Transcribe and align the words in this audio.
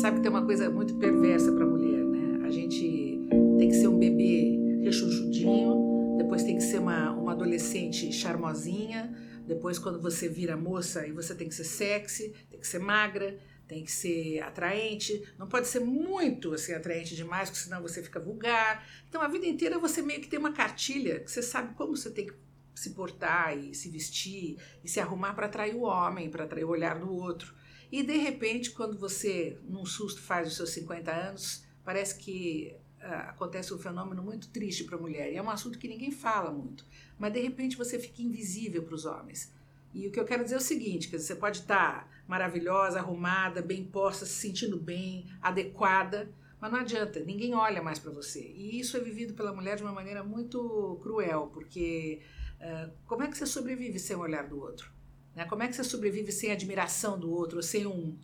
sabe 0.00 0.16
que 0.16 0.22
tem 0.22 0.30
uma 0.30 0.44
coisa 0.44 0.70
muito 0.70 0.94
perversa 0.94 1.52
para 1.52 1.66
mulher, 1.66 2.02
né? 2.02 2.46
A 2.46 2.50
gente 2.50 3.20
tem 3.58 3.68
que 3.68 3.74
ser 3.74 3.86
um 3.86 3.98
bebê 3.98 4.58
rechonchudinho, 4.82 6.16
depois 6.16 6.42
tem 6.42 6.56
que 6.56 6.62
ser 6.62 6.78
uma, 6.78 7.10
uma 7.12 7.32
adolescente 7.32 8.10
charmosinha, 8.10 9.14
depois 9.46 9.78
quando 9.78 10.00
você 10.00 10.26
vira 10.26 10.56
moça 10.56 11.06
e 11.06 11.12
você 11.12 11.34
tem 11.34 11.48
que 11.48 11.54
ser 11.54 11.64
sexy, 11.64 12.32
tem 12.48 12.58
que 12.58 12.66
ser 12.66 12.78
magra, 12.78 13.38
tem 13.68 13.84
que 13.84 13.92
ser 13.92 14.40
atraente, 14.40 15.22
não 15.38 15.46
pode 15.46 15.68
ser 15.68 15.80
muito 15.80 16.54
assim 16.54 16.72
atraente 16.72 17.14
demais, 17.14 17.50
porque 17.50 17.62
senão 17.62 17.82
você 17.82 18.02
fica 18.02 18.18
vulgar. 18.18 18.88
Então 19.06 19.20
a 19.20 19.28
vida 19.28 19.46
inteira 19.46 19.78
você 19.78 20.00
meio 20.00 20.22
que 20.22 20.28
tem 20.28 20.38
uma 20.38 20.52
cartilha 20.52 21.20
que 21.20 21.30
você 21.30 21.42
sabe 21.42 21.74
como 21.74 21.94
você 21.94 22.10
tem 22.10 22.26
que 22.26 22.34
se 22.74 22.90
portar 22.90 23.56
e 23.56 23.74
se 23.74 23.90
vestir 23.90 24.56
e 24.82 24.88
se 24.88 24.98
arrumar 24.98 25.34
para 25.34 25.44
atrair 25.44 25.74
o 25.74 25.82
homem, 25.82 26.30
para 26.30 26.44
atrair 26.44 26.64
o 26.64 26.70
olhar 26.70 26.98
do 26.98 27.12
outro. 27.12 27.59
E 27.90 28.02
de 28.02 28.16
repente, 28.16 28.70
quando 28.70 28.98
você, 28.98 29.58
num 29.68 29.84
susto, 29.84 30.20
faz 30.20 30.48
os 30.48 30.56
seus 30.56 30.70
50 30.70 31.10
anos, 31.10 31.64
parece 31.84 32.16
que 32.18 32.76
uh, 33.00 33.30
acontece 33.30 33.74
um 33.74 33.78
fenômeno 33.78 34.22
muito 34.22 34.48
triste 34.48 34.84
para 34.84 34.96
a 34.96 35.00
mulher. 35.00 35.32
E 35.32 35.36
é 35.36 35.42
um 35.42 35.50
assunto 35.50 35.78
que 35.78 35.88
ninguém 35.88 36.10
fala 36.10 36.52
muito. 36.52 36.84
Mas 37.18 37.32
de 37.32 37.40
repente 37.40 37.76
você 37.76 37.98
fica 37.98 38.22
invisível 38.22 38.84
para 38.84 38.94
os 38.94 39.04
homens. 39.04 39.52
E 39.92 40.06
o 40.06 40.12
que 40.12 40.20
eu 40.20 40.24
quero 40.24 40.44
dizer 40.44 40.56
é 40.56 40.58
o 40.58 40.62
seguinte: 40.62 41.10
você 41.10 41.34
pode 41.34 41.58
estar 41.58 42.04
tá 42.04 42.08
maravilhosa, 42.28 43.00
arrumada, 43.00 43.60
bem 43.60 43.84
posta, 43.84 44.24
se 44.24 44.34
sentindo 44.34 44.78
bem, 44.78 45.26
adequada, 45.42 46.32
mas 46.60 46.70
não 46.70 46.78
adianta, 46.78 47.20
ninguém 47.20 47.54
olha 47.54 47.82
mais 47.82 47.98
para 47.98 48.12
você. 48.12 48.40
E 48.54 48.78
isso 48.78 48.96
é 48.96 49.00
vivido 49.00 49.34
pela 49.34 49.52
mulher 49.52 49.76
de 49.76 49.82
uma 49.82 49.92
maneira 49.92 50.22
muito 50.22 50.98
cruel, 51.02 51.50
porque 51.52 52.20
uh, 52.60 52.92
como 53.06 53.22
é 53.22 53.28
que 53.28 53.36
você 53.36 53.46
sobrevive 53.46 53.98
sem 53.98 54.14
o 54.14 54.20
olhar 54.20 54.46
do 54.46 54.60
outro? 54.60 54.92
Né? 55.40 55.46
Como 55.46 55.62
é 55.62 55.68
que 55.68 55.74
você 55.74 55.82
sobrevive 55.82 56.30
sem 56.30 56.52
admiração 56.52 57.18
do 57.18 57.32
outro, 57.32 57.56
ou 57.56 57.62
sem, 57.62 57.86
um, 57.86 58.14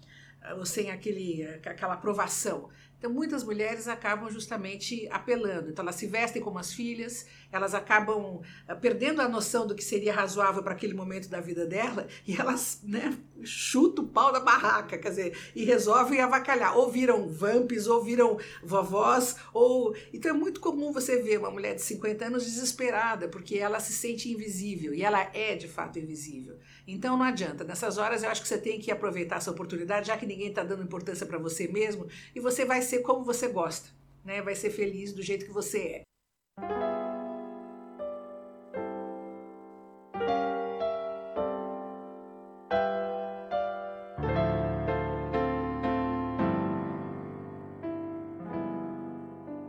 ou 0.58 0.66
sem 0.66 0.90
aquele, 0.90 1.44
aquela 1.64 1.94
aprovação? 1.94 2.68
Então, 2.98 3.10
muitas 3.10 3.44
mulheres 3.44 3.88
acabam 3.88 4.30
justamente 4.30 5.06
apelando. 5.10 5.68
Então, 5.68 5.82
elas 5.82 5.96
se 5.96 6.06
vestem 6.06 6.40
como 6.40 6.58
as 6.58 6.72
filhas, 6.72 7.26
elas 7.52 7.74
acabam 7.74 8.40
ah, 8.66 8.74
perdendo 8.74 9.20
a 9.20 9.28
noção 9.28 9.66
do 9.66 9.74
que 9.74 9.84
seria 9.84 10.14
razoável 10.14 10.62
para 10.62 10.72
aquele 10.72 10.94
momento 10.94 11.28
da 11.28 11.40
vida 11.40 11.66
dela 11.66 12.08
e 12.26 12.34
elas 12.34 12.80
né, 12.82 13.16
chutam 13.44 14.04
o 14.04 14.08
pau 14.08 14.32
da 14.32 14.40
barraca, 14.40 14.96
quer 14.96 15.10
dizer, 15.10 15.38
e 15.54 15.64
resolvem 15.64 16.20
avacalhar. 16.20 16.76
Ou 16.76 16.90
viram 16.90 17.28
vamps, 17.28 17.86
ou 17.86 18.02
viram 18.02 18.38
vovós, 18.62 19.36
ou. 19.52 19.94
Então, 20.12 20.30
é 20.30 20.34
muito 20.34 20.60
comum 20.60 20.90
você 20.90 21.20
ver 21.20 21.38
uma 21.38 21.50
mulher 21.50 21.74
de 21.74 21.82
50 21.82 22.24
anos 22.24 22.44
desesperada, 22.44 23.28
porque 23.28 23.56
ela 23.56 23.78
se 23.78 23.92
sente 23.92 24.32
invisível 24.32 24.94
e 24.94 25.02
ela 25.02 25.30
é 25.34 25.54
de 25.54 25.68
fato 25.68 25.98
invisível. 25.98 26.56
Então, 26.86 27.16
não 27.16 27.24
adianta. 27.24 27.62
Nessas 27.62 27.98
horas, 27.98 28.22
eu 28.22 28.30
acho 28.30 28.40
que 28.40 28.48
você 28.48 28.58
tem 28.58 28.80
que 28.80 28.90
aproveitar 28.90 29.36
essa 29.36 29.50
oportunidade, 29.50 30.06
já 30.06 30.16
que 30.16 30.24
ninguém 30.24 30.48
está 30.48 30.62
dando 30.62 30.82
importância 30.82 31.26
para 31.26 31.38
você 31.38 31.68
mesmo, 31.68 32.06
e 32.34 32.40
você 32.40 32.64
vai 32.64 32.80
ser 32.86 33.00
como 33.00 33.24
você 33.24 33.48
gosta, 33.48 33.90
né? 34.24 34.40
Vai 34.40 34.54
ser 34.54 34.70
feliz 34.70 35.12
do 35.12 35.22
jeito 35.22 35.44
que 35.44 35.52
você 35.52 35.78
é. 35.78 36.02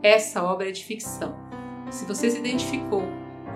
Essa 0.00 0.42
obra 0.42 0.68
é 0.68 0.72
de 0.72 0.84
ficção. 0.84 1.36
Se 1.90 2.04
você 2.06 2.30
se 2.30 2.38
identificou, 2.38 3.02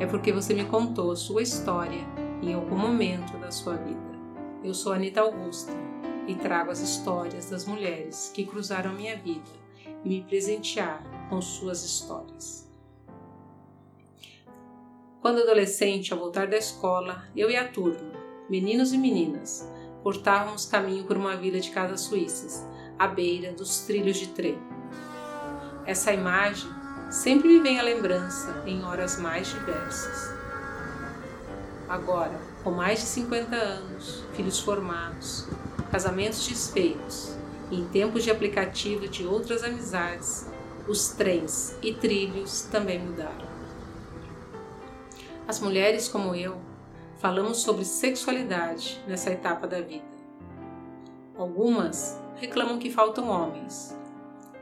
é 0.00 0.06
porque 0.06 0.32
você 0.32 0.52
me 0.52 0.64
contou 0.64 1.14
sua 1.16 1.42
história 1.42 2.00
em 2.42 2.52
algum 2.52 2.76
momento 2.76 3.38
da 3.38 3.50
sua 3.50 3.76
vida. 3.76 4.12
Eu 4.62 4.74
sou 4.74 4.92
Anita 4.92 5.20
Augusta 5.20 5.72
e 6.26 6.34
trago 6.34 6.70
as 6.70 6.80
histórias 6.80 7.50
das 7.50 7.64
mulheres 7.64 8.30
que 8.34 8.44
cruzaram 8.44 8.92
minha 8.92 9.16
vida 9.16 9.50
e 10.04 10.08
me 10.08 10.22
presentearam 10.22 11.10
com 11.28 11.40
suas 11.40 11.84
histórias. 11.84 12.70
Quando 15.20 15.42
adolescente, 15.42 16.12
ao 16.12 16.18
voltar 16.18 16.48
da 16.48 16.56
escola, 16.56 17.24
eu 17.36 17.48
e 17.48 17.56
a 17.56 17.68
turma, 17.68 18.12
meninos 18.50 18.92
e 18.92 18.98
meninas, 18.98 19.68
cortávamos 20.02 20.66
caminho 20.66 21.04
por 21.04 21.16
uma 21.16 21.36
vila 21.36 21.60
de 21.60 21.70
casas 21.70 22.00
suíças, 22.00 22.66
à 22.98 23.06
beira 23.06 23.52
dos 23.52 23.80
trilhos 23.80 24.16
de 24.16 24.28
trem. 24.28 24.58
Essa 25.86 26.12
imagem 26.12 26.68
sempre 27.10 27.48
me 27.48 27.60
vem 27.60 27.78
à 27.78 27.82
lembrança 27.82 28.64
em 28.66 28.82
horas 28.82 29.18
mais 29.18 29.48
diversas. 29.48 30.34
Agora, 31.88 32.40
com 32.64 32.70
mais 32.70 33.00
de 33.00 33.06
50 33.06 33.54
anos, 33.54 34.24
filhos 34.34 34.58
formados, 34.58 35.46
casamentos 35.92 36.48
desfeitos 36.48 37.36
em 37.70 37.84
tempos 37.84 38.24
de 38.24 38.30
aplicativo 38.30 39.06
de 39.06 39.26
outras 39.26 39.62
amizades, 39.62 40.50
os 40.88 41.08
trens 41.08 41.76
e 41.82 41.92
trilhos 41.92 42.62
também 42.62 42.98
mudaram. 42.98 43.46
As 45.46 45.60
mulheres 45.60 46.08
como 46.08 46.34
eu 46.34 46.56
falamos 47.18 47.58
sobre 47.58 47.84
sexualidade 47.84 49.04
nessa 49.06 49.30
etapa 49.30 49.66
da 49.66 49.82
vida. 49.82 50.02
Algumas 51.36 52.18
reclamam 52.36 52.78
que 52.78 52.90
faltam 52.90 53.28
homens, 53.28 53.94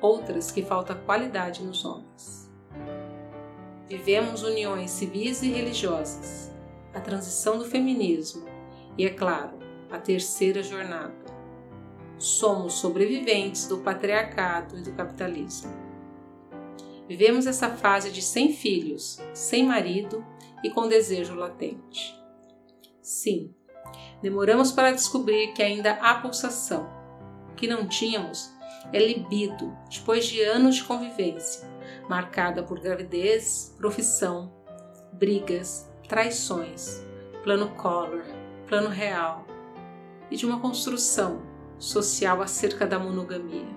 outras 0.01 0.51
que 0.51 0.65
falta 0.65 0.97
qualidade 0.97 1.63
nos 1.63 1.85
homens. 1.85 2.51
Vivemos 3.89 4.43
uniões 4.43 4.91
civis 4.91 5.43
e 5.43 5.53
religiosas, 5.53 6.51
a 6.93 7.01
transição 7.01 7.57
do 7.57 7.65
feminismo 7.65 8.45
e, 8.99 9.07
é 9.07 9.11
claro, 9.11 9.60
a 9.91 9.99
terceira 9.99 10.63
jornada. 10.63 11.15
Somos 12.19 12.75
sobreviventes 12.75 13.67
do 13.67 13.79
patriarcado 13.79 14.79
e 14.79 14.83
do 14.83 14.93
capitalismo. 14.93 15.73
Vivemos 17.09 17.47
essa 17.47 17.71
fase 17.71 18.11
de 18.11 18.23
sem 18.23 18.53
filhos, 18.53 19.19
sem 19.35 19.67
marido 19.67 20.25
e 20.63 20.71
com 20.71 20.87
desejo 20.87 21.35
latente. 21.35 22.15
Sim, 23.03 23.53
demoramos 24.23 24.71
para 24.71 24.93
descobrir 24.93 25.53
que 25.53 25.63
ainda 25.63 25.93
há 25.95 26.21
pulsação. 26.21 26.89
O 27.51 27.55
que 27.55 27.67
não 27.67 27.89
tínhamos 27.89 28.55
é 28.93 28.99
libido 28.99 29.77
depois 29.91 30.27
de 30.27 30.41
anos 30.43 30.77
de 30.77 30.85
convivência, 30.85 31.69
marcada 32.09 32.63
por 32.63 32.79
gravidez, 32.79 33.75
profissão, 33.77 34.53
brigas, 35.13 35.91
traições, 36.09 37.05
plano 37.43 37.71
color, 37.71 38.25
plano 38.67 38.89
real, 38.89 39.45
e 40.31 40.37
de 40.37 40.47
uma 40.47 40.61
construção 40.61 41.43
social 41.79 42.41
acerca 42.43 42.87
da 42.87 42.99
monogamia. 42.99 43.69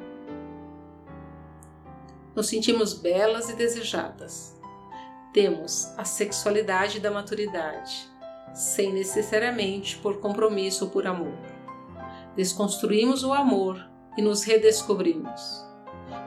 Nos 2.36 2.48
sentimos 2.48 2.94
belas 2.94 3.50
e 3.50 3.54
desejadas. 3.54 4.56
Temos 5.32 5.94
a 5.98 6.06
sexualidade 6.06 7.00
da 7.00 7.10
maturidade, 7.12 8.10
sem 8.54 8.94
necessariamente 8.94 9.98
por 9.98 10.20
compromisso 10.20 10.86
ou 10.86 10.92
por 10.92 11.08
amor. 11.08 11.38
Desconstruímos 12.36 13.24
o 13.24 13.34
amor 13.34 13.84
e 14.18 14.22
nos 14.22 14.44
redescobrimos. 14.44 15.64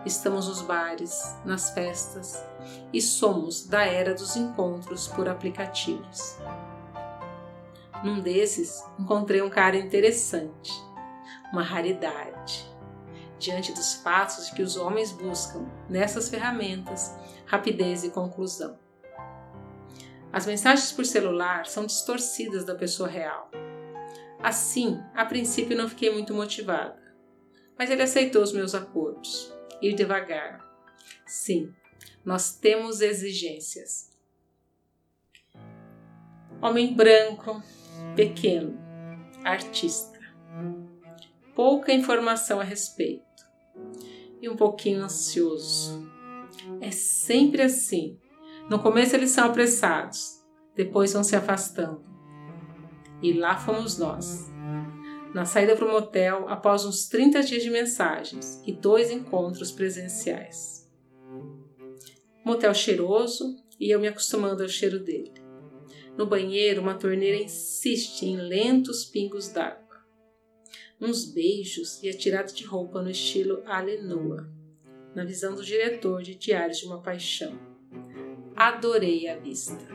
Estamos 0.04 0.48
nos 0.48 0.62
bares, 0.62 1.36
nas 1.44 1.70
festas 1.70 2.42
e 2.92 3.00
somos 3.00 3.66
da 3.66 3.84
era 3.84 4.14
dos 4.14 4.36
encontros 4.36 5.08
por 5.08 5.28
aplicativos. 5.28 6.36
Num 8.04 8.20
desses, 8.20 8.82
encontrei 8.98 9.42
um 9.42 9.50
cara 9.50 9.76
interessante, 9.76 10.72
uma 11.52 11.62
raridade. 11.62 12.70
Diante 13.38 13.72
dos 13.72 13.94
de 14.46 14.54
que 14.54 14.62
os 14.62 14.76
homens 14.76 15.12
buscam 15.12 15.66
nessas 15.88 16.28
ferramentas 16.28 17.14
rapidez 17.46 18.04
e 18.04 18.10
conclusão. 18.10 18.78
As 20.32 20.46
mensagens 20.46 20.92
por 20.92 21.04
celular 21.04 21.66
são 21.66 21.86
distorcidas 21.86 22.64
da 22.64 22.74
pessoa 22.74 23.08
real. 23.08 23.50
Assim, 24.42 25.02
a 25.14 25.24
princípio 25.24 25.76
não 25.76 25.88
fiquei 25.88 26.12
muito 26.12 26.34
motivada, 26.34 27.00
mas 27.78 27.90
ele 27.90 28.02
aceitou 28.02 28.42
os 28.42 28.52
meus 28.52 28.74
acordos. 28.74 29.52
Ir 29.80 29.94
devagar. 29.94 30.64
Sim, 31.26 31.74
nós 32.24 32.56
temos 32.56 33.00
exigências. 33.00 34.10
Homem 36.60 36.94
branco, 36.94 37.62
pequeno, 38.14 38.78
artista. 39.44 40.18
Pouca 41.54 41.92
informação 41.92 42.60
a 42.60 42.64
respeito 42.64 43.24
e 44.40 44.48
um 44.48 44.56
pouquinho 44.56 45.02
ansioso. 45.02 46.10
É 46.80 46.90
sempre 46.90 47.62
assim. 47.62 48.18
No 48.68 48.78
começo 48.80 49.14
eles 49.14 49.30
são 49.30 49.46
apressados, 49.46 50.42
depois 50.74 51.12
vão 51.12 51.22
se 51.22 51.36
afastando. 51.36 52.04
E 53.22 53.32
lá 53.32 53.56
fomos 53.56 53.98
nós. 53.98 54.50
Na 55.32 55.44
saída 55.44 55.76
para 55.76 55.86
o 55.86 55.92
motel, 55.92 56.48
após 56.48 56.84
uns 56.84 57.08
30 57.08 57.42
dias 57.42 57.62
de 57.62 57.70
mensagens 57.70 58.62
e 58.66 58.72
dois 58.72 59.10
encontros 59.10 59.70
presenciais. 59.70 60.90
Motel 62.44 62.72
cheiroso 62.72 63.56
e 63.78 63.90
eu 63.90 64.00
me 64.00 64.08
acostumando 64.08 64.62
ao 64.62 64.68
cheiro 64.68 64.98
dele. 64.98 65.45
No 66.16 66.24
banheiro, 66.24 66.80
uma 66.80 66.94
torneira 66.94 67.36
insiste 67.36 68.22
em 68.24 68.36
lentos 68.36 69.04
pingos 69.04 69.48
d'água. 69.48 69.84
uns 70.98 71.26
beijos 71.26 72.02
e 72.02 72.08
a 72.08 72.16
tirada 72.16 72.50
de 72.50 72.64
roupa 72.64 73.02
no 73.02 73.10
estilo 73.10 73.62
Alenoa, 73.66 74.50
na 75.14 75.24
visão 75.24 75.54
do 75.54 75.62
diretor 75.62 76.22
de 76.22 76.34
Diários 76.34 76.78
de 76.78 76.86
uma 76.86 77.02
Paixão. 77.02 77.58
Adorei 78.56 79.28
a 79.28 79.36
vista. 79.36 79.86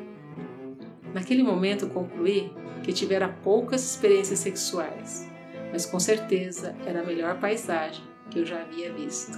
Naquele 1.11 1.41
momento 1.41 1.89
concluí 1.89 2.51
que 2.83 2.93
tivera 2.93 3.27
poucas 3.27 3.83
experiências 3.83 4.39
sexuais, 4.39 5.27
mas 5.71 5.87
com 5.87 5.99
certeza 5.99 6.75
era 6.85 7.01
a 7.01 7.05
melhor 7.05 7.39
paisagem 7.39 8.05
que 8.29 8.39
eu 8.39 8.45
já 8.45 8.61
havia 8.61 8.93
visto. 8.93 9.37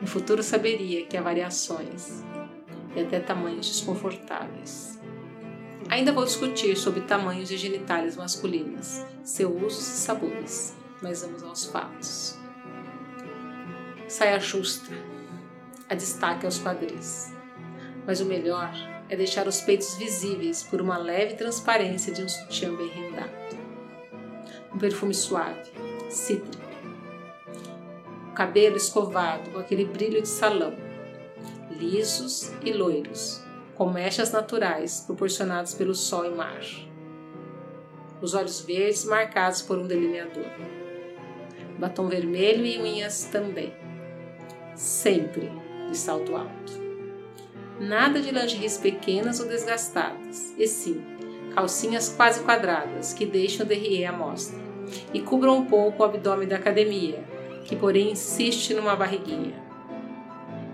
No 0.00 0.06
futuro 0.06 0.42
saberia 0.42 1.06
que 1.06 1.16
há 1.16 1.22
variações 1.22 2.24
e 2.96 3.00
até 3.00 3.20
tamanhos 3.20 3.68
desconfortáveis. 3.68 4.99
Ainda 5.90 6.12
vou 6.12 6.24
discutir 6.24 6.76
sobre 6.76 7.00
tamanhos 7.00 7.48
de 7.48 7.56
genitálias 7.56 8.16
masculinas, 8.16 9.04
seu 9.24 9.52
uso 9.52 9.80
e 9.80 9.82
sabores, 9.82 10.72
mas 11.02 11.22
vamos 11.22 11.42
aos 11.42 11.64
fatos. 11.64 12.38
Saia 14.06 14.38
justa, 14.38 14.92
a 15.88 15.96
destaque 15.96 16.46
aos 16.46 16.62
quadris. 16.62 17.34
Mas 18.06 18.20
o 18.20 18.24
melhor 18.24 18.70
é 19.08 19.16
deixar 19.16 19.48
os 19.48 19.60
peitos 19.62 19.96
visíveis 19.96 20.62
por 20.62 20.80
uma 20.80 20.96
leve 20.96 21.34
transparência 21.34 22.12
de 22.12 22.22
um 22.22 22.28
sutiã 22.28 22.72
bem 22.76 22.88
rendado. 22.88 23.32
Um 24.72 24.78
perfume 24.78 25.12
suave, 25.12 25.72
cítrico. 26.08 26.64
O 28.28 28.32
cabelo 28.32 28.76
escovado 28.76 29.50
com 29.50 29.58
aquele 29.58 29.84
brilho 29.84 30.22
de 30.22 30.28
salão. 30.28 30.72
Lisos 31.68 32.52
e 32.64 32.72
loiros, 32.72 33.42
com 33.80 33.88
mechas 33.88 34.30
naturais 34.30 35.04
proporcionadas 35.06 35.72
pelo 35.72 35.94
sol 35.94 36.26
e 36.26 36.28
mar. 36.28 36.60
Os 38.20 38.34
olhos 38.34 38.60
verdes 38.60 39.06
marcados 39.06 39.62
por 39.62 39.78
um 39.78 39.86
delineador. 39.86 40.44
Batom 41.78 42.06
vermelho 42.06 42.66
e 42.66 42.76
unhas 42.76 43.24
também. 43.32 43.72
Sempre 44.74 45.50
de 45.88 45.96
salto 45.96 46.36
alto. 46.36 46.78
Nada 47.80 48.20
de 48.20 48.30
lingeries 48.30 48.76
pequenas 48.76 49.40
ou 49.40 49.48
desgastadas, 49.48 50.54
e 50.58 50.66
sim, 50.66 51.02
calcinhas 51.54 52.10
quase 52.14 52.42
quadradas 52.42 53.14
que 53.14 53.24
deixam 53.24 53.64
o 53.64 53.68
derrière 53.68 54.04
à 54.04 54.12
mostra 54.12 54.58
e 55.14 55.22
cubram 55.22 55.56
um 55.56 55.64
pouco 55.64 56.02
o 56.02 56.04
abdômen 56.04 56.46
da 56.46 56.56
academia, 56.56 57.24
que 57.64 57.74
porém 57.74 58.10
insiste 58.10 58.74
numa 58.74 58.94
barriguinha. 58.94 59.54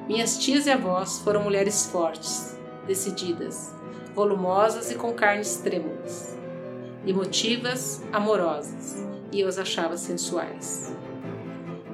Minhas 0.08 0.36
tias 0.40 0.66
e 0.66 0.72
avós 0.72 1.20
foram 1.20 1.44
mulheres 1.44 1.86
fortes, 1.86 2.55
decididas, 2.86 3.74
volumosas 4.14 4.90
e 4.90 4.94
com 4.94 5.12
carnes 5.12 5.56
trêmulas, 5.56 6.36
emotivas, 7.06 8.02
amorosas, 8.12 9.06
e 9.32 9.40
eu 9.40 9.48
as 9.48 9.58
achava 9.58 9.96
sensuais. 9.96 10.94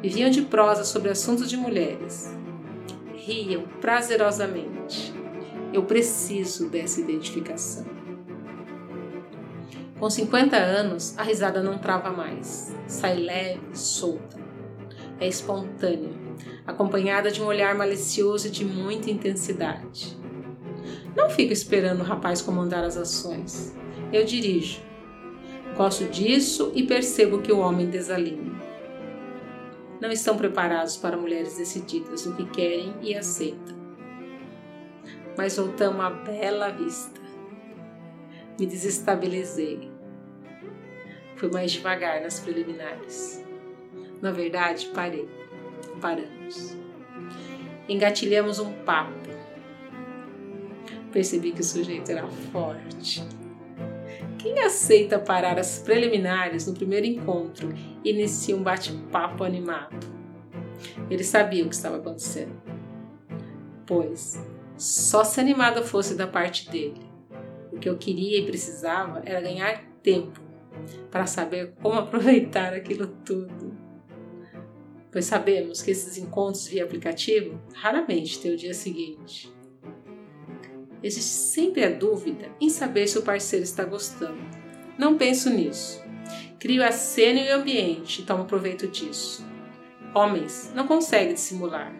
Viviam 0.00 0.30
de 0.30 0.42
prosa 0.42 0.84
sobre 0.84 1.10
assuntos 1.10 1.48
de 1.48 1.56
mulheres. 1.56 2.36
Riam 3.14 3.62
prazerosamente. 3.80 5.14
Eu 5.72 5.84
preciso 5.84 6.68
dessa 6.68 7.00
identificação. 7.00 7.86
Com 9.98 10.10
50 10.10 10.56
anos, 10.56 11.16
a 11.16 11.22
risada 11.22 11.62
não 11.62 11.78
trava 11.78 12.10
mais. 12.10 12.74
Sai 12.88 13.14
leve, 13.16 13.60
solta. 13.72 14.36
É 15.20 15.28
espontânea, 15.28 16.10
acompanhada 16.66 17.30
de 17.30 17.40
um 17.40 17.46
olhar 17.46 17.76
malicioso 17.76 18.48
e 18.48 18.50
de 18.50 18.64
muita 18.64 19.08
intensidade. 19.08 20.20
Não 21.16 21.28
fico 21.28 21.52
esperando 21.52 22.00
o 22.00 22.04
rapaz 22.04 22.40
comandar 22.40 22.84
as 22.84 22.96
ações. 22.96 23.74
Eu 24.12 24.24
dirijo. 24.24 24.80
Gosto 25.76 26.04
disso 26.04 26.72
e 26.74 26.82
percebo 26.82 27.40
que 27.40 27.52
o 27.52 27.58
homem 27.58 27.88
desalinha. 27.88 28.52
Não 30.00 30.10
estão 30.10 30.36
preparados 30.36 30.96
para 30.96 31.16
mulheres 31.16 31.56
decididas 31.56 32.26
no 32.26 32.34
que 32.34 32.44
querem 32.46 32.94
e 33.00 33.14
aceitam. 33.14 33.76
Mas 35.36 35.56
voltamos 35.56 36.04
à 36.04 36.10
bela 36.10 36.70
vista. 36.70 37.20
Me 38.58 38.66
desestabilizei. 38.66 39.90
Fui 41.36 41.50
mais 41.50 41.72
devagar 41.72 42.20
nas 42.20 42.40
preliminares. 42.40 43.42
Na 44.20 44.30
verdade, 44.30 44.90
parei. 44.94 45.28
Paramos. 46.00 46.76
Engatilhamos 47.88 48.58
um 48.58 48.72
papo 48.84 49.21
percebi 51.12 51.52
que 51.52 51.60
o 51.60 51.64
sujeito 51.64 52.10
era 52.10 52.26
forte. 52.26 53.22
Quem 54.38 54.58
aceita 54.58 55.20
parar 55.20 55.58
as 55.58 55.78
preliminares 55.78 56.66
no 56.66 56.74
primeiro 56.74 57.06
encontro 57.06 57.72
e 58.04 58.10
inicia 58.10 58.56
um 58.56 58.62
bate-papo 58.62 59.44
animado? 59.44 60.04
Ele 61.08 61.22
sabia 61.22 61.64
o 61.64 61.68
que 61.68 61.74
estava 61.76 61.98
acontecendo. 61.98 62.60
Pois, 63.86 64.44
só 64.76 65.22
se 65.22 65.38
animada 65.38 65.82
fosse 65.82 66.16
da 66.16 66.26
parte 66.26 66.68
dele. 66.70 67.00
O 67.70 67.78
que 67.78 67.88
eu 67.88 67.96
queria 67.96 68.40
e 68.40 68.46
precisava 68.46 69.22
era 69.24 69.40
ganhar 69.40 69.84
tempo 70.02 70.40
para 71.10 71.26
saber 71.26 71.74
como 71.80 71.94
aproveitar 72.00 72.74
aquilo 72.74 73.06
tudo. 73.24 73.76
Pois 75.12 75.26
sabemos 75.26 75.82
que 75.82 75.90
esses 75.90 76.16
encontros 76.16 76.66
via 76.66 76.84
aplicativo 76.84 77.60
raramente 77.74 78.40
têm 78.40 78.54
o 78.54 78.56
dia 78.56 78.74
seguinte 78.74 79.52
existe 81.02 81.30
sempre 81.30 81.84
a 81.84 81.90
dúvida 81.90 82.50
em 82.60 82.68
saber 82.68 83.06
se 83.06 83.18
o 83.18 83.22
parceiro 83.22 83.64
está 83.64 83.84
gostando. 83.84 84.40
Não 84.98 85.16
penso 85.16 85.50
nisso. 85.50 86.02
Crio 86.58 86.84
a 86.84 86.92
cena 86.92 87.40
e 87.40 87.50
o 87.50 87.56
ambiente 87.56 88.22
e 88.22 88.24
tomo 88.24 88.44
proveito 88.44 88.86
disso. 88.86 89.44
Homens 90.14 90.70
não 90.74 90.86
conseguem 90.86 91.34
dissimular. 91.34 91.92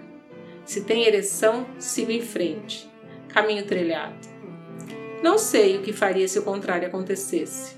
Se 0.65 0.85
tem 0.85 1.05
ereção, 1.05 1.67
sigo 1.79 2.13
em 2.13 2.23
frente. 2.23 2.89
Caminho 3.29 3.67
trilhado. 3.67 4.29
Não 5.23 5.39
sei 5.39 5.79
o 5.79 5.83
que 5.83 5.93
faria 5.93 6.29
se 6.29 6.39
o 6.39 6.43
contrário 6.43 6.87
acontecesse. 6.87 7.77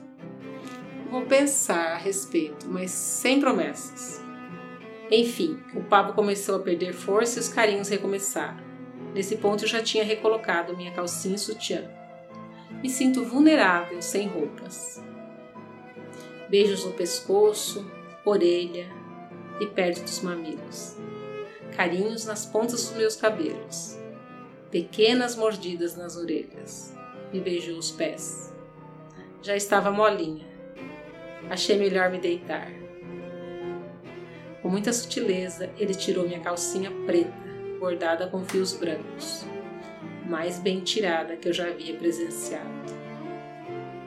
Vou 1.11 1.23
pensar 1.27 1.93
a 1.93 1.99
respeito, 1.99 2.67
mas 2.69 2.91
sem 2.91 3.39
promessas. 3.39 4.21
Enfim, 5.11 5.61
o 5.75 5.83
papo 5.83 6.15
começou 6.15 6.57
a 6.57 6.61
perder 6.61 6.93
força 6.93 7.39
e 7.39 7.41
os 7.41 7.49
carinhos 7.49 7.89
recomeçaram. 7.89 8.64
Nesse 9.15 9.37
ponto 9.37 9.63
eu 9.63 9.69
já 9.69 9.81
tinha 9.81 10.03
recolocado 10.03 10.77
minha 10.77 10.91
calcinha 10.91 11.37
e 11.37 11.39
sutiã. 11.39 11.89
Me 12.83 12.91
sinto 12.91 13.25
vulnerável 13.25 14.03
sem 14.03 14.27
roupas. 14.27 15.01
Beijos 16.51 16.85
no 16.85 16.93
pescoço, 16.93 17.89
orelha 18.25 18.91
e 19.61 19.67
perto 19.67 20.03
dos 20.03 20.21
mamilos. 20.21 20.97
Carinhos 21.77 22.27
nas 22.27 22.45
pontas 22.45 22.89
dos 22.89 22.97
meus 22.97 23.15
cabelos. 23.15 23.97
Pequenas 24.69 25.37
mordidas 25.37 25.95
nas 25.95 26.17
orelhas. 26.17 26.93
Me 27.33 27.41
beijou 27.41 27.79
os 27.79 27.93
pés. 27.93 28.53
Já 29.43 29.55
estava 29.55 29.93
molinha. 29.93 30.47
Achei 31.49 31.79
melhor 31.79 32.11
me 32.11 32.19
deitar. 32.19 32.73
Com 34.61 34.69
muita 34.69 34.93
sutileza, 34.93 35.71
ele 35.79 35.95
tirou 35.95 36.27
minha 36.27 36.41
calcinha 36.41 36.91
preta 37.07 37.44
bordada 37.85 38.27
com 38.29 38.43
fios 38.47 38.73
brancos, 38.73 39.45
mais 40.25 40.59
bem 40.59 40.81
tirada 40.81 41.37
que 41.37 41.51
eu 41.51 41.53
já 41.53 41.69
havia 41.69 41.95
presenciado. 41.95 42.65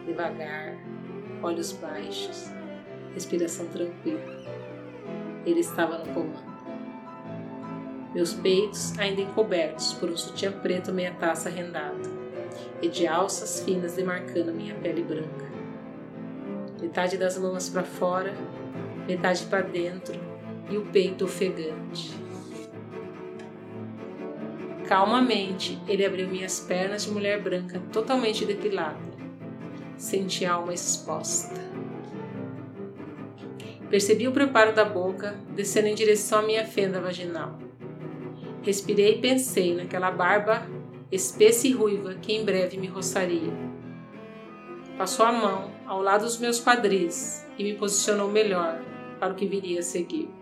Devagar, 0.04 0.76
olhos 1.44 1.74
baixos, 1.74 2.50
respiração 3.14 3.68
tranquila. 3.68 4.20
Ele 5.46 5.60
estava 5.60 6.00
no 6.00 6.12
comando. 6.12 6.58
Meus 8.16 8.34
peitos 8.34 8.98
ainda 8.98 9.22
encobertos 9.22 9.94
por 9.94 10.10
um 10.10 10.18
sutiã 10.18 10.52
preto 10.52 10.92
meia 10.92 11.14
taça 11.14 11.48
rendado 11.48 12.10
e 12.82 12.90
de 12.90 13.06
alças 13.06 13.60
finas 13.60 13.94
demarcando 13.94 14.52
minha 14.52 14.74
pele 14.74 15.04
branca. 15.04 15.46
Metade 16.82 17.16
das 17.16 17.38
mamas 17.38 17.70
para 17.70 17.84
fora, 17.84 18.34
metade 19.08 19.46
para 19.46 19.62
dentro 19.62 20.20
e 20.68 20.78
o 20.78 20.86
peito 20.88 21.26
ofegante. 21.26 22.27
Calmamente, 24.88 25.78
ele 25.86 26.06
abriu 26.06 26.30
minhas 26.30 26.62
pernas 26.62 27.04
de 27.04 27.12
mulher 27.12 27.42
branca 27.42 27.82
totalmente 27.92 28.46
depilada. 28.46 28.98
Senti 29.98 30.46
a 30.46 30.54
alma 30.54 30.74
exposta. 30.74 31.60
Percebi 33.90 34.30
o 34.30 34.32
preparo 34.32 34.74
da 34.74 34.86
boca 34.86 35.36
descendo 35.54 35.88
em 35.88 35.96
direção 35.96 36.40
à 36.40 36.42
minha 36.42 36.66
fenda 36.66 37.02
vaginal. 37.02 37.60
Respirei 38.62 39.16
e 39.16 39.22
pensei 39.22 39.76
naquela 39.76 40.10
barba 40.10 40.66
espessa 41.12 41.68
e 41.68 41.74
ruiva 41.74 42.16
que 42.16 42.34
em 42.34 42.46
breve 42.46 42.78
me 42.78 42.88
roçaria. 42.88 43.52
Passou 44.98 45.26
a 45.26 45.34
mão 45.34 45.70
ao 45.86 46.02
lado 46.02 46.24
dos 46.24 46.38
meus 46.38 46.64
quadris 46.64 47.46
e 47.58 47.64
me 47.64 47.74
posicionou 47.74 48.30
melhor 48.30 48.82
para 49.20 49.34
o 49.34 49.36
que 49.36 49.46
viria 49.46 49.80
a 49.80 49.84
seguir 49.84 50.37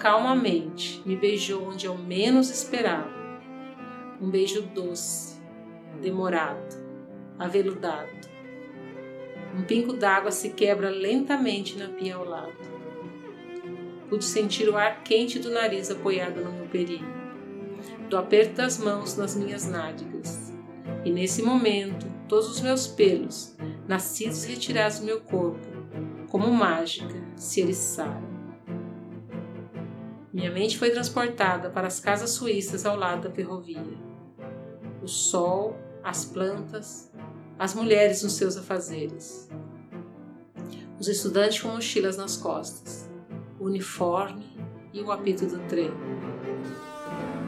calmamente 0.00 1.02
me 1.04 1.14
beijou 1.14 1.68
onde 1.68 1.84
eu 1.84 1.96
menos 1.96 2.50
esperava. 2.50 3.20
Um 4.18 4.30
beijo 4.30 4.62
doce, 4.62 5.38
demorado, 6.00 6.74
aveludado. 7.38 8.08
Um 9.54 9.62
pingo 9.62 9.92
d'água 9.92 10.30
se 10.30 10.50
quebra 10.50 10.88
lentamente 10.88 11.76
na 11.76 11.88
pia 11.88 12.16
ao 12.16 12.24
lado. 12.24 12.56
Pude 14.08 14.24
sentir 14.24 14.68
o 14.70 14.76
ar 14.76 15.02
quente 15.04 15.38
do 15.38 15.50
nariz 15.50 15.90
apoiado 15.90 16.42
no 16.42 16.50
meu 16.50 16.66
períneo, 16.66 17.14
do 18.08 18.16
aperto 18.16 18.54
das 18.54 18.78
mãos 18.78 19.16
nas 19.16 19.36
minhas 19.36 19.68
nádegas. 19.68 20.52
E 21.04 21.10
nesse 21.10 21.42
momento, 21.42 22.06
todos 22.26 22.48
os 22.48 22.60
meus 22.60 22.86
pelos, 22.86 23.54
nascidos 23.86 24.44
retirados 24.44 25.00
do 25.00 25.06
meu 25.06 25.20
corpo, 25.20 25.66
como 26.28 26.50
mágica, 26.50 27.14
se 27.36 27.60
eriçaram. 27.60 28.29
Minha 30.40 30.52
mente 30.52 30.78
foi 30.78 30.88
transportada 30.88 31.68
para 31.68 31.86
as 31.86 32.00
casas 32.00 32.30
suíças 32.30 32.86
ao 32.86 32.96
lado 32.96 33.28
da 33.28 33.30
ferrovia. 33.30 33.84
O 35.02 35.06
sol, 35.06 35.78
as 36.02 36.24
plantas, 36.24 37.12
as 37.58 37.74
mulheres 37.74 38.22
nos 38.22 38.32
seus 38.32 38.56
afazeres. 38.56 39.50
Os 40.98 41.08
estudantes 41.08 41.60
com 41.60 41.68
mochilas 41.68 42.16
nas 42.16 42.38
costas, 42.38 43.06
o 43.58 43.66
uniforme 43.66 44.46
e 44.94 45.02
o 45.02 45.12
apito 45.12 45.44
do 45.44 45.58
trem. 45.68 45.90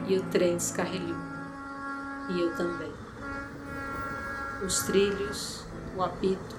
E 0.07 0.15
o 0.15 0.29
trem 0.29 0.53
descarrilhou. 0.53 1.17
E 2.29 2.41
eu 2.41 2.55
também. 2.55 2.91
Os 4.63 4.83
trilhos, 4.83 5.65
o 5.97 6.03
apito, 6.03 6.55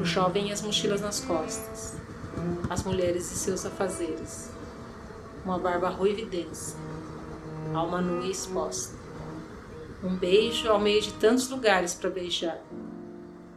o 0.00 0.04
jovem 0.04 0.48
e 0.48 0.52
as 0.52 0.62
mochilas 0.62 1.00
nas 1.00 1.20
costas, 1.20 1.96
as 2.68 2.82
mulheres 2.82 3.30
e 3.30 3.36
seus 3.36 3.64
afazeres 3.64 4.52
uma 5.44 5.58
barba 5.58 5.88
ruiva 5.88 6.22
e 6.22 6.26
densa, 6.26 6.76
alma 7.74 8.00
nua 8.00 8.24
e 8.24 8.30
exposta. 8.30 8.96
Um 10.02 10.16
beijo 10.16 10.70
ao 10.70 10.78
meio 10.78 11.00
de 11.00 11.12
tantos 11.14 11.48
lugares 11.48 11.94
para 11.94 12.10
beijar. 12.10 12.60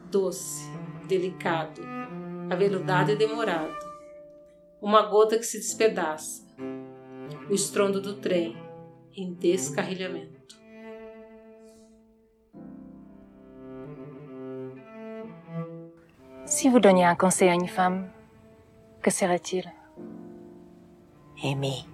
Doce, 0.10 0.70
delicado, 1.08 1.82
aveludado 2.50 3.12
e 3.12 3.16
demorado. 3.16 3.76
Uma 4.82 5.04
gota 5.04 5.38
que 5.38 5.46
se 5.46 5.58
despedaça. 5.58 6.46
O 7.50 7.54
estrondo 7.54 8.02
do 8.02 8.16
trem 8.16 8.56
em 9.16 9.34
descarrilhamento. 9.34 10.38
Si 16.46 16.70
vous 16.70 16.80
donniez 16.80 17.06
un 17.06 17.16
conseil 17.16 17.50
à 17.50 17.56
une 17.56 17.68
femme, 17.68 18.10
que 19.02 19.12
serait-il 19.12 19.77
Aimer. 21.44 21.86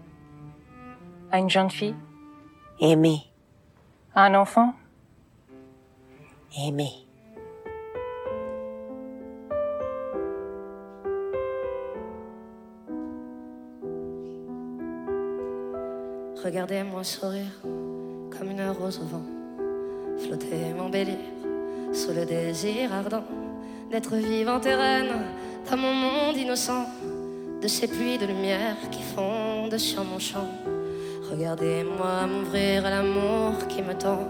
À 1.29 1.39
une 1.39 1.49
jeune 1.49 1.69
fille 1.69 1.95
Aimer. 2.79 3.17
À 4.15 4.25
un 4.25 4.35
enfant 4.35 4.73
Aimer. 6.57 6.91
Regardez-moi 16.43 17.03
sourire 17.03 17.51
comme 17.63 18.51
une 18.51 18.69
rose 18.69 18.99
au 18.99 19.05
vent, 19.05 19.23
flotter 20.19 20.73
m'embellir 20.73 21.17
sous 21.93 22.13
le 22.13 22.25
désir 22.25 22.93
ardent 22.93 23.23
d'être 23.91 24.15
vivante 24.15 24.65
et 24.65 24.75
reine 24.75 25.13
dans 25.69 25.77
mon 25.77 25.93
monde 25.93 26.37
innocent 26.37 26.85
de 27.63 27.69
ces 27.69 27.87
pluies 27.87 28.17
de 28.17 28.25
lumière 28.25 28.75
qui 28.91 29.01
fondent 29.01 29.77
sur 29.77 30.03
mon 30.03 30.19
champ. 30.19 30.49
Regardez-moi 31.31 32.27
m'ouvrir 32.27 32.85
à 32.85 32.89
l'amour 32.89 33.53
qui 33.69 33.81
me 33.81 33.93
tend, 33.93 34.27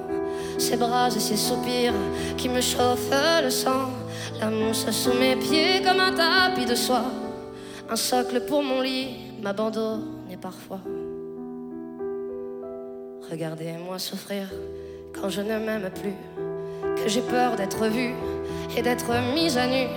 ces 0.60 0.78
bras 0.78 1.08
et 1.08 1.20
ces 1.20 1.36
soupirs 1.36 1.96
qui 2.38 2.48
me 2.48 2.62
chauffent 2.62 3.10
le 3.44 3.50
sang, 3.50 3.90
la 4.40 4.52
mousse 4.52 4.88
sous 4.92 5.14
mes 5.14 5.36
pieds 5.36 5.82
comme 5.84 6.00
un 6.00 6.14
tapis 6.14 6.68
de 6.68 6.76
soie, 6.76 7.06
un 7.90 7.96
socle 7.96 8.42
pour 8.42 8.62
mon 8.62 8.82
lit 8.82 9.16
m'abandonne 9.42 10.14
parfois. 10.40 10.82
Regardez-moi 13.32 13.98
souffrir 13.98 14.48
quand 15.14 15.30
je 15.30 15.42
ne 15.42 15.58
m'aime 15.58 15.90
plus, 15.90 16.16
que 17.02 17.10
j'ai 17.10 17.22
peur 17.22 17.56
d'être 17.56 17.88
vue 17.88 18.14
et 18.78 18.82
d'être 18.84 19.12
mise 19.34 19.58
à 19.58 19.66
nu 19.66 19.88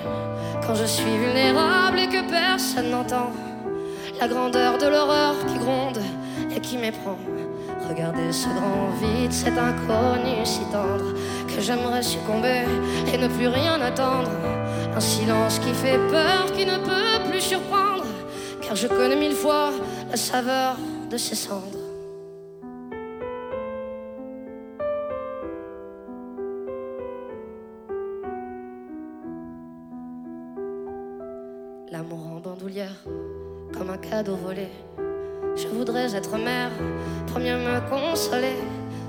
quand 0.64 0.74
je 0.74 0.84
suis 0.84 1.16
vulnérable 1.16 1.98
et 1.98 2.08
que 2.08 2.28
personne 2.30 2.90
n'entend 2.90 3.32
la 4.20 4.28
grandeur 4.28 4.78
de 4.78 4.86
l'horreur 4.86 5.34
qui 5.46 5.58
gronde 5.58 6.00
et 6.54 6.60
qui 6.60 6.78
m'éprend. 6.78 7.18
Regardez 7.88 8.32
ce 8.32 8.48
grand 8.48 8.90
vide, 9.00 9.32
cet 9.32 9.56
inconnu 9.58 10.44
si 10.44 10.60
tendre 10.72 11.12
que 11.46 11.60
j'aimerais 11.60 12.02
succomber 12.02 12.64
et 13.12 13.18
ne 13.18 13.28
plus 13.28 13.48
rien 13.48 13.80
attendre. 13.80 14.30
Un 14.94 15.00
silence 15.00 15.58
qui 15.58 15.72
fait 15.74 15.98
peur, 16.10 16.46
qui 16.56 16.64
ne 16.64 16.78
peut 16.78 17.30
plus 17.30 17.40
surprendre, 17.40 18.04
car 18.62 18.74
je 18.74 18.86
connais 18.86 19.16
mille 19.16 19.34
fois 19.34 19.70
la 20.10 20.16
saveur 20.16 20.76
de 21.10 21.16
ses 21.16 21.34
cendres. 21.34 21.85
Je 34.24 35.68
voudrais 35.68 36.16
être 36.16 36.38
mère 36.38 36.70
pour 37.26 37.38
mieux 37.38 37.58
me 37.58 37.80
consoler, 37.90 38.56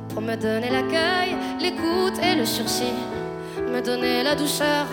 pour 0.10 0.22
me 0.22 0.36
donner 0.36 0.70
l'accueil, 0.70 1.34
l'écoute 1.62 2.22
et 2.22 2.36
le 2.36 2.46
sursis, 2.46 2.98
me 3.58 3.80
donner 3.80 4.22
la 4.24 4.36
douceur, 4.36 4.86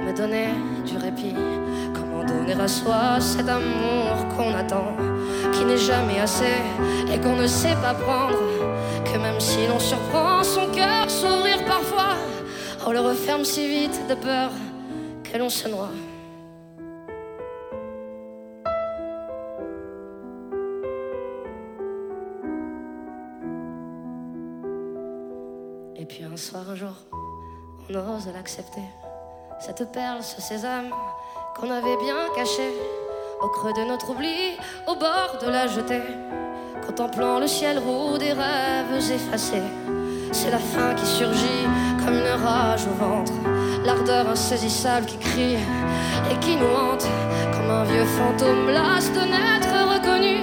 me 0.00 0.16
donner 0.16 0.48
du 0.86 0.96
répit. 0.96 1.34
Comment 1.92 2.24
donner 2.24 2.54
à 2.58 2.66
soi 2.66 3.20
cet 3.20 3.46
amour 3.46 4.26
qu'on 4.34 4.54
attend, 4.54 4.96
qui 5.52 5.66
n'est 5.66 5.76
jamais 5.76 6.18
assez 6.18 6.62
et 7.12 7.20
qu'on 7.20 7.36
ne 7.36 7.46
sait 7.46 7.76
pas 7.82 7.92
prendre, 7.92 8.38
que 9.04 9.18
même 9.18 9.38
si 9.38 9.66
l'on 9.66 9.78
surprend 9.78 10.42
son 10.42 10.68
cœur 10.68 11.10
s'ouvrir 11.10 11.62
parfois, 11.66 12.16
on 12.86 12.92
le 12.92 13.00
referme 13.00 13.44
si 13.44 13.68
vite 13.68 14.00
de 14.08 14.14
peur 14.14 14.50
que 15.24 15.36
l'on 15.36 15.50
se 15.50 15.68
noie. 15.68 15.90
Soir, 26.48 26.64
un 26.70 26.74
jour, 26.74 26.96
on 27.90 27.94
ose 27.94 28.26
l'accepter. 28.32 28.86
Cette 29.60 29.92
perle, 29.92 30.22
ce 30.22 30.40
sésame 30.40 30.88
qu'on 31.54 31.70
avait 31.70 31.96
bien 31.98 32.16
caché 32.34 32.72
au 33.42 33.48
creux 33.48 33.74
de 33.74 33.86
notre 33.86 34.10
oubli, 34.10 34.56
au 34.86 34.94
bord 34.94 35.36
de 35.42 35.50
la 35.50 35.66
jetée, 35.66 36.08
contemplant 36.86 37.38
le 37.38 37.46
ciel 37.46 37.78
roux 37.78 38.16
des 38.16 38.32
rêves 38.32 39.10
effacés. 39.12 39.68
C'est 40.32 40.50
la 40.50 40.58
faim 40.58 40.94
qui 40.94 41.04
surgit 41.04 41.66
comme 42.02 42.14
une 42.14 42.42
rage 42.42 42.86
au 42.86 43.04
ventre, 43.04 43.32
l'ardeur 43.84 44.30
insaisissable 44.30 45.04
qui 45.04 45.18
crie 45.18 45.58
et 46.30 46.36
qui 46.40 46.56
nous 46.56 46.74
hante 46.82 47.06
comme 47.52 47.70
un 47.70 47.84
vieux 47.84 48.06
fantôme 48.06 48.70
las 48.70 49.12
de 49.12 49.20
n'être 49.32 49.74
reconnu, 49.92 50.38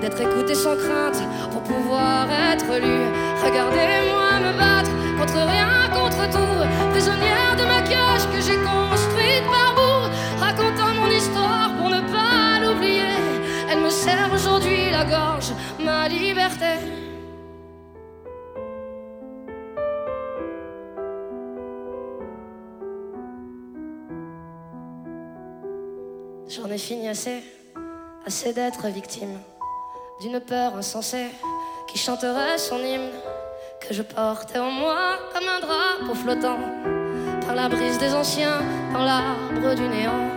d'être 0.00 0.20
écouté 0.20 0.54
sans 0.54 0.76
crainte 0.76 1.20
pour 1.50 1.62
pouvoir 1.62 2.28
être 2.30 2.70
lu. 2.78 3.00
Regardez-moi 3.42 4.22
me 4.40 4.58
battre 4.58 5.01
contre 5.22 5.46
rien, 5.46 5.88
contre 5.94 6.28
tout, 6.30 6.90
prisonnière 6.90 7.54
de 7.56 7.64
ma 7.64 7.80
cage 7.82 8.26
que 8.32 8.40
j'ai 8.40 8.56
construite 8.56 9.44
par 9.56 9.72
bout, 9.76 10.10
racontant 10.40 10.94
mon 10.94 11.06
histoire 11.06 11.70
pour 11.78 11.88
ne 11.90 12.00
pas 12.00 12.58
l'oublier. 12.60 13.14
Elle 13.70 13.78
me 13.78 13.90
serre 13.90 14.30
aujourd'hui 14.34 14.90
la 14.90 15.04
gorge, 15.04 15.52
ma 15.78 16.08
liberté. 16.08 16.74
J'en 26.48 26.68
ai 26.68 26.78
fini 26.78 27.08
assez, 27.08 27.44
assez 28.26 28.52
d'être 28.52 28.88
victime 28.88 29.38
d'une 30.20 30.40
peur 30.40 30.76
insensée 30.76 31.28
qui 31.86 31.98
chanterait 31.98 32.58
son 32.58 32.78
hymne 32.78 33.10
que 33.88 33.94
je 33.94 34.02
portais 34.02 34.58
en 34.58 34.70
moi 34.70 35.18
comme 35.32 35.48
un 35.48 35.60
drapeau 35.60 36.14
flottant 36.14 36.58
par 37.46 37.54
la 37.54 37.68
brise 37.68 37.98
des 37.98 38.14
anciens, 38.14 38.60
par 38.92 39.04
l'arbre 39.04 39.74
du 39.74 39.88
néant. 39.88 40.28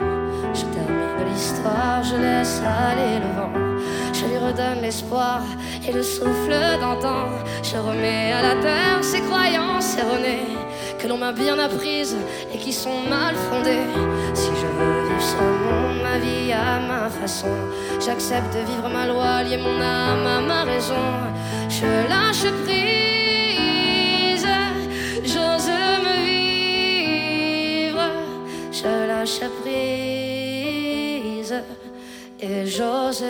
Je 0.53 0.61
termine 0.61 1.31
l'histoire, 1.31 2.03
je 2.03 2.15
laisse 2.15 2.61
aller 2.61 3.19
le 3.19 3.31
vent, 3.37 3.53
je 4.13 4.25
lui 4.25 4.37
redonne 4.37 4.81
l'espoir 4.81 5.41
et 5.87 5.91
le 5.91 6.01
souffle 6.01 6.55
d'antan. 6.79 7.27
Je 7.63 7.77
remets 7.77 8.31
à 8.31 8.41
la 8.41 8.55
terre 8.61 9.03
ces 9.03 9.21
croyances 9.21 9.97
erronées 9.97 10.47
que 10.99 11.07
l'on 11.07 11.17
m'a 11.17 11.31
bien 11.31 11.59
apprises 11.59 12.15
et 12.53 12.57
qui 12.57 12.73
sont 12.73 13.01
mal 13.09 13.35
fondées. 13.49 13.87
Si 14.33 14.49
je 14.61 14.67
veux 14.77 15.03
vivre 15.07 15.21
ce 15.21 15.35
monde, 15.35 16.01
ma 16.03 16.17
vie 16.17 16.51
à 16.51 16.79
ma 16.79 17.09
façon, 17.09 17.53
j'accepte 18.03 18.53
de 18.53 18.59
vivre 18.59 18.89
ma 18.89 19.05
loi, 19.07 19.43
lier 19.43 19.57
mon 19.57 19.79
âme 19.81 20.25
à 20.25 20.41
ma 20.41 20.63
raison. 20.63 21.05
Je 21.69 21.85
lâche 22.09 22.49
prise, 22.63 23.24
et 32.45 32.67
j'ose. 32.67 33.23